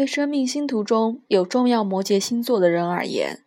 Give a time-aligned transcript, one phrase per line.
[0.00, 3.42] 对生命星图中有重要摩羯星座的人而言，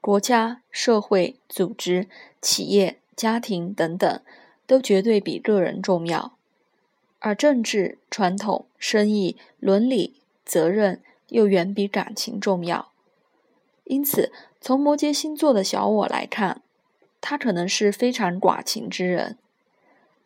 [0.00, 2.08] 国家、社会、组织、
[2.40, 4.22] 企业、家庭等等，
[4.66, 6.32] 都绝对比个人重要。
[7.18, 10.14] 而政治、传统、生意、伦理、
[10.46, 12.90] 责任又远比感情重要。
[13.84, 14.32] 因此，
[14.62, 16.62] 从摩羯星座的小我来看，
[17.20, 19.36] 他可能是非常寡情之人。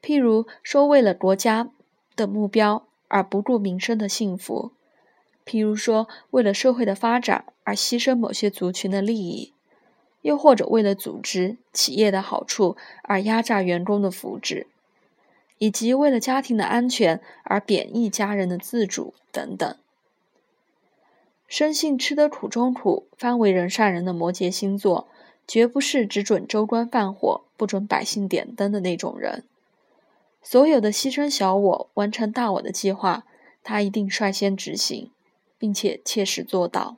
[0.00, 1.70] 譬如说，为了国家
[2.14, 4.70] 的目标而不顾民生的幸福；
[5.52, 9.52] 譬如说，为了社会的发展而牺牲某些族群的利益；
[10.22, 14.64] 又或者为了组织、企业的好处而压榨员工的福祉。
[15.58, 19.76] 以及为了家庭的安全而贬义家人的自主等等，
[21.46, 25.06] 生性吃得苦中苦、方为人上人的摩羯星座，
[25.46, 29.44] 绝不是只准州官放火、不准百姓点灯的那种人。
[30.42, 33.24] 所有的牺牲小我、完成大我的计划，
[33.62, 35.12] 他一定率先执行，
[35.62, 36.96] 并且切实做到。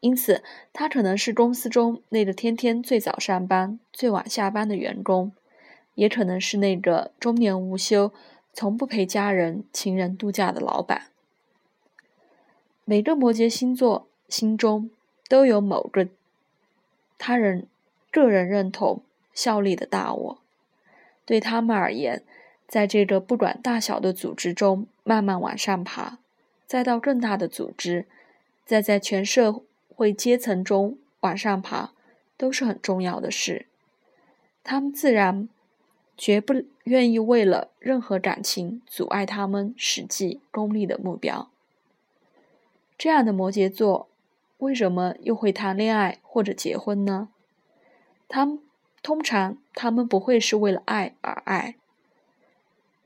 [0.00, 5.30] 因此，他可能是公司中那个天天最早上班、最晚下班的员工。
[5.94, 8.12] 也可能是那个终年无休、
[8.52, 11.08] 从不陪家人、情人度假的老板。
[12.84, 14.90] 每个摩羯星座心中
[15.28, 16.08] 都有某个
[17.18, 17.66] 他人
[18.12, 20.38] 个人认同、效力的大我。
[21.24, 22.22] 对他们而言，
[22.68, 26.18] 在这个不管大小的组织中慢慢往上爬，
[26.68, 28.06] 再到更大的组织，
[28.64, 31.90] 再在全社会阶层中往上爬，
[32.36, 33.66] 都是很重要的事。
[34.62, 35.48] 他们自然。
[36.20, 41.48] 绝不愿意为了任何感情阻碍他们实际功利的目标。
[42.98, 44.08] 这样的摩羯座
[44.56, 47.28] 为什么又会谈恋爱或者结婚呢？
[48.26, 48.58] 他们
[49.00, 51.76] 通常他们不会是为了爱而爱，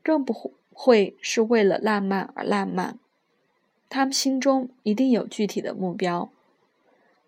[0.01, 2.97] 更不会是为了浪漫而浪漫。
[3.93, 6.31] 他们心中一定有具体的目标。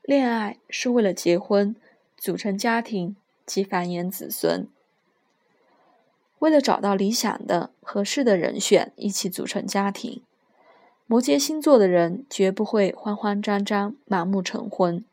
[0.01, 1.75] 恋爱是为了结婚、
[2.17, 4.67] 组成家庭及繁衍子孙。
[6.39, 10.23] 为了找到理想的、合适的人选，一起组成家庭，
[11.05, 15.05] 摩羯星座的人绝不会慌慌张张、盲目成婚。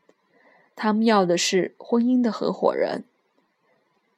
[0.75, 3.03] 他们要的是婚姻的合伙人，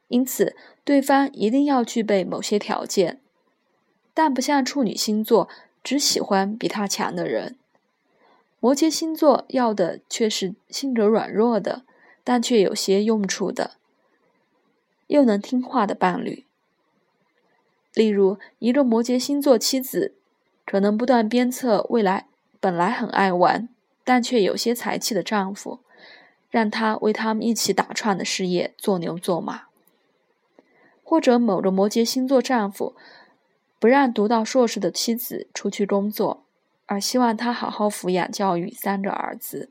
[0.08, 3.20] 因此对方一定要具备某些条件，
[4.14, 5.50] 但不像处女星座
[5.86, 7.56] 只喜欢比他强的人。
[8.60, 11.84] 摩羯星座要的却是性格软弱的，
[12.24, 13.76] 但却有些用处的，
[15.06, 16.44] 又能听话的伴侣。
[17.94, 20.16] 例如，一个摩羯星座妻子
[20.66, 22.26] 可能不断鞭策未来
[22.60, 23.70] 本来很爱玩
[24.04, 25.82] 但却有些才气的丈夫，
[26.50, 29.68] 让他为他们一起打串的事业做牛做马；
[31.04, 32.96] 或者某个摩羯星座丈夫
[33.86, 36.44] 不让读到硕士的妻子出去工作，
[36.88, 39.70] 而希望他好好抚养教育三个儿子。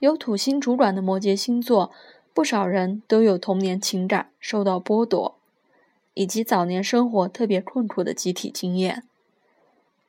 [0.00, 1.92] 有土星主管的摩羯星座，
[2.34, 5.38] 不少人都有童年情感受到剥夺。
[6.14, 9.04] 以及早年生活特别困苦的集体经验，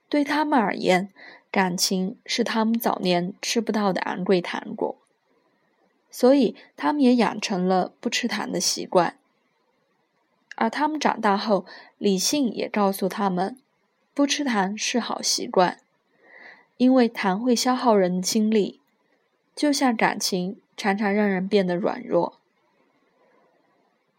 [0.09, 1.13] 对他们而言，
[1.52, 4.96] 感情是他们早年吃不到的昂贵糖果，
[6.09, 9.19] 所以他们也养成了不吃糖的习惯。
[10.56, 11.66] 而他们长大后，
[11.97, 13.58] 理性也告诉他们，
[14.14, 15.80] 不吃糖是好习惯，
[16.78, 18.80] 因为糖会消耗人的精力，
[19.56, 22.40] 就像感情常常让人变得软弱。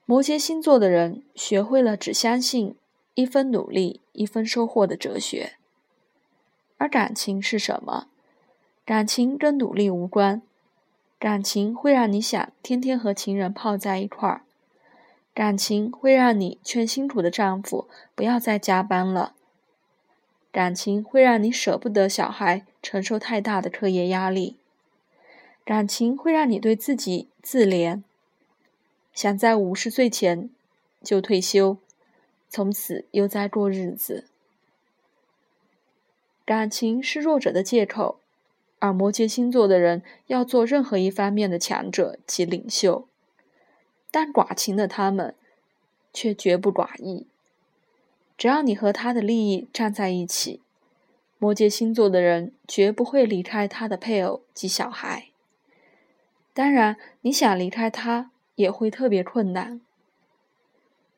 [0.07, 2.75] 摩羯星座的人学会了只相信
[3.15, 5.55] 一分努力一分收获的哲学，
[6.77, 8.09] 而感情是什么？
[8.85, 10.43] 感情跟努力无关，
[11.19, 14.43] 感情会让你想天天和情人泡在一块儿，
[15.35, 19.35] 感情会让你劝辛苦的丈夫不要再加班了，
[20.53, 24.57] 感情会让你舍不得小孩承受太大的课业压力，
[25.65, 28.03] 感情会让你对自己自怜。
[29.13, 30.51] 想在五十岁前
[31.03, 31.79] 就退休，
[32.49, 34.27] 从此悠哉过日子。
[36.45, 38.21] 感情是弱者的借口，
[38.79, 43.09] 而摩羯星座的人要做任何一方面的强者及领袖，
[44.15, 45.35] 但寡情的他们
[46.13, 47.27] 却绝不寡义。
[48.39, 50.61] 只要你和他的利益站在一起，
[51.39, 55.31] 摩羯星座的人绝不会离开他的配偶及小孩。
[56.53, 58.31] 当然，你想离开他。
[58.57, 59.81] 也会特别困难。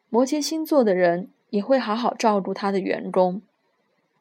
[0.08, 3.42] 摩羯星座的人也会好好照顾他的员工，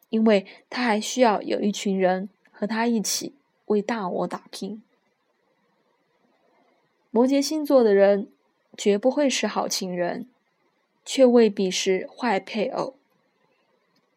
[0.09, 3.33] 因为他还需要有一群人和他一起
[3.67, 4.83] 为大我打拼。
[7.09, 8.27] 摩羯星座的人
[8.77, 10.27] 绝不会是好情人，
[11.03, 12.95] 却未必是坏配偶。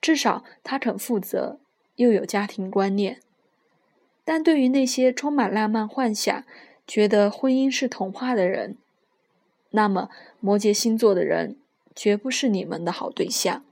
[0.00, 1.58] 至少他肯负责，
[1.96, 3.20] 又有家庭观念。
[4.24, 6.44] 但对于那些充满浪漫幻想、
[6.86, 8.76] 觉得婚姻是童话的人，
[9.70, 10.10] 那么
[10.40, 11.56] 摩羯星座的人
[11.94, 13.64] 绝不是你们的好对象。